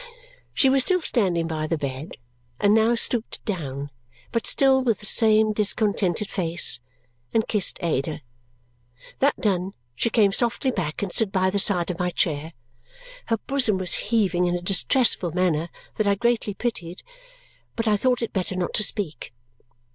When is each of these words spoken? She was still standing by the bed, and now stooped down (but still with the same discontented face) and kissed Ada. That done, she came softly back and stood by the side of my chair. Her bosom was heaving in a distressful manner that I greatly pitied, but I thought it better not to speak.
She 0.55 0.67
was 0.67 0.81
still 0.81 0.99
standing 1.01 1.45
by 1.47 1.67
the 1.67 1.77
bed, 1.77 2.13
and 2.59 2.73
now 2.73 2.95
stooped 2.95 3.45
down 3.45 3.91
(but 4.31 4.47
still 4.47 4.81
with 4.81 4.99
the 4.99 5.05
same 5.05 5.53
discontented 5.53 6.27
face) 6.27 6.79
and 7.35 7.47
kissed 7.47 7.77
Ada. 7.83 8.21
That 9.19 9.39
done, 9.39 9.73
she 9.93 10.09
came 10.09 10.31
softly 10.31 10.71
back 10.71 11.03
and 11.03 11.11
stood 11.11 11.31
by 11.31 11.51
the 11.51 11.59
side 11.59 11.91
of 11.91 11.99
my 11.99 12.09
chair. 12.09 12.53
Her 13.27 13.37
bosom 13.45 13.77
was 13.77 13.93
heaving 14.09 14.47
in 14.47 14.55
a 14.55 14.61
distressful 14.63 15.33
manner 15.33 15.69
that 15.97 16.07
I 16.07 16.15
greatly 16.15 16.55
pitied, 16.55 17.03
but 17.75 17.87
I 17.87 17.95
thought 17.95 18.23
it 18.23 18.33
better 18.33 18.55
not 18.55 18.73
to 18.73 18.83
speak. 18.83 19.31